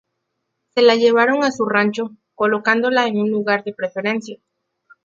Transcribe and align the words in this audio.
Se 0.73 0.81
la 0.81 0.95
llevaron 0.95 1.43
a 1.43 1.51
su 1.51 1.63
rancho, 1.69 2.17
colocándola 2.33 3.05
en 3.05 3.19
un 3.19 3.29
lugar 3.29 3.63
de 3.63 3.71
preferencia. 3.73 4.39